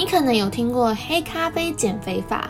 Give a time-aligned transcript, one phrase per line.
[0.00, 2.48] 你可能有听过黑咖啡减肥法，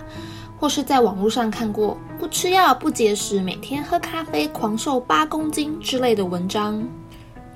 [0.56, 6.80] 或是在网络上看过不吃药不节食，每天喝咖啡狂瘦八公斤之类的文章。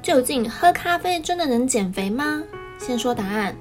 [0.03, 2.43] 究竟喝咖啡真的能减肥吗？
[2.77, 3.55] 先说答案，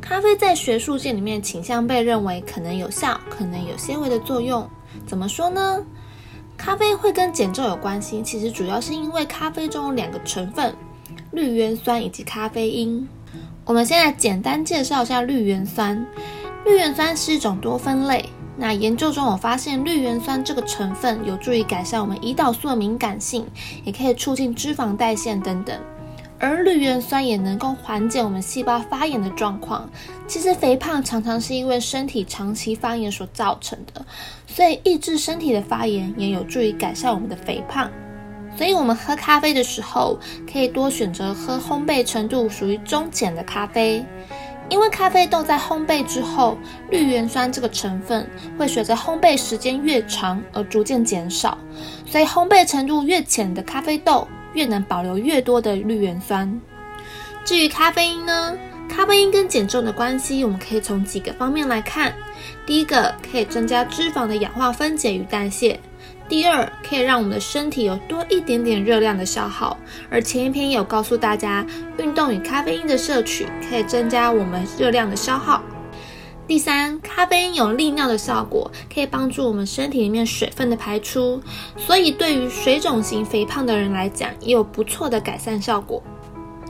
[0.00, 4.66] 咖啡在学术界里面倾向被认为可能有效，可能有些微的作用。
[5.06, 5.84] 怎么说呢？
[6.56, 10.74] 咖啡会跟减重有关系，其实主要是因为咖啡中有两个成分，
[11.30, 13.06] 绿原酸以及咖啡因。
[13.66, 16.06] 我们现在简单介绍一下绿原酸。
[16.66, 18.28] 绿原酸是一种多酚类，
[18.58, 23.46] 那研究中我发现，绿原酸这个成分有助于改善我们胰岛素的敏感性，
[23.84, 25.80] 也可以促进脂肪代谢等等。
[26.38, 29.88] 而绿原酸也能够缓解我们细胞发炎的状况。
[30.26, 34.04] 其实肥胖常常是因为身体长期发炎所造成的，
[34.46, 37.90] 所以抑制身体的发炎也有助于改善我们的肥胖。
[38.56, 40.18] 所以，我们喝咖啡的时候，
[40.50, 44.04] 可以多选择喝烘焙程度属于中浅的咖啡，
[44.68, 46.56] 因为咖啡豆在烘焙之后，
[46.90, 51.58] 绿原酸这个成分会随着烘焙时间越长而逐渐减少，
[52.06, 54.26] 所以烘焙程度越浅的咖啡豆。
[54.54, 56.60] 越能保留越多的绿原酸。
[57.44, 58.56] 至于咖啡因呢？
[58.88, 62.14] 咖啡因跟减重的关系，我们可以从几个方面来看。
[62.64, 65.76] 第一个，可以增加脂肪的氧化分解与代谢；
[66.26, 69.76] 第二，可以让我们的身体有多一点点热量的消耗。
[70.10, 71.64] 而前一篇也有告诉大家，
[71.98, 75.62] 运动与咖啡因的摄取可以增加我们热量的消耗。
[76.46, 81.40] 第三，咖啡因有利尿的效果，可以帮助我们身体里面水分的排出，
[81.76, 86.02] 所以对于水肿型肥胖的人来讲，也有不错的改善效果。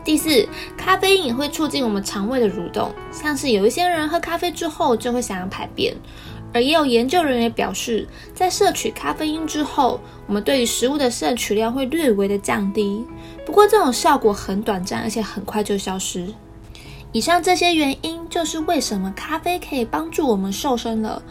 [0.04, 5.96] 第四，咖啡因也会促进我们肠胃的蠕动，像是有一些人喝咖啡之后就会想要排便，
[6.54, 13.04] 而也有研究人员表示，在摄取咖啡因之后，我们对于食物的摄取量会略微的降低，
[13.44, 16.32] 不过这种效果很短暂，而且很快就消失。
[17.10, 21.22] 以上这些原因就是为什么咖啡可以帮助我们瘦身了。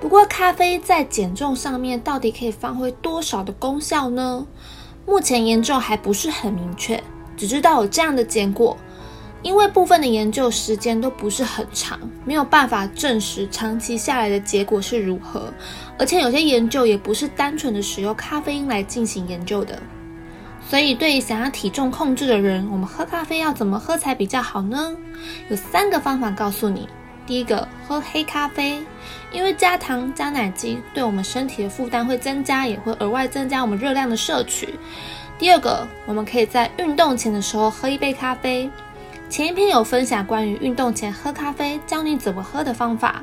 [0.00, 4.46] 不过，咖啡在减重上面到底可以发挥多少的功效呢？
[5.06, 7.02] 目前研究还不是很明确，
[7.36, 8.76] 只知道有这样的结果。
[9.44, 15.52] 因为部分的研究时间都不是很长，没有办法证实长期下来的结果是如何。
[15.98, 19.78] 而且有些研究也不是单纯的使用咖啡因来进行研究的。
[20.66, 24.96] 所以，对于想要体重控制的人，我们喝咖啡要怎么喝才比较好呢？
[25.50, 26.88] 有三个方法告诉你。
[27.26, 28.82] 第一个，喝黑咖啡，
[29.30, 34.74] 因为加糖加奶精对我们身体的负担会增加，也会额外增加我们热量的摄取。
[35.38, 38.70] 第二个，我们可以在运动前的时候喝一杯咖啡。
[39.34, 43.20] 前一篇有分享关于运动前喝咖啡，教你怎么喝的方法。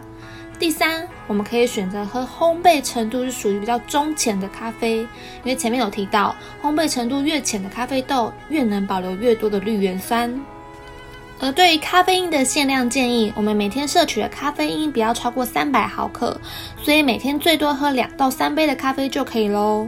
[0.59, 5.07] 第三，我们可以选择喝烘焙程度是属于比较中浅的咖啡，因
[5.45, 10.37] 为前面有提到，烘焙程度越浅的咖啡豆越能保留越多的绿原酸。
[11.39, 16.37] 而对于咖啡因的限量建议，我们每天摄取的咖啡因不要超过三百毫克，
[16.83, 19.87] 所以每天最多喝两到三杯的咖啡就可以喽。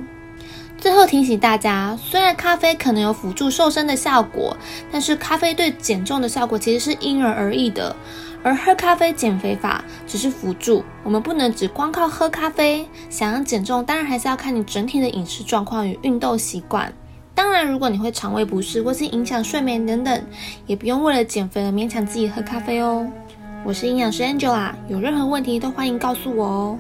[0.84, 4.58] 最后提醒大家，虽然咖啡可能有辅助瘦身的效果，
[4.92, 7.96] 但是咖啡对减重的效果其实是因人而异的。
[8.44, 12.86] 而喝咖啡减肥法只是辅助，我们不能只光靠喝咖啡。
[13.10, 16.92] 想要减重，当然还是要看你整体的饮食状况与运动习惯。
[17.34, 20.22] 当然，如果你会肠胃不适或是影响睡眠等等，
[20.66, 23.10] 也不用为了减肥而勉强自己喝咖啡哦。
[23.64, 26.78] 我是营养师 Angela，有任何问题都欢迎告诉我哦。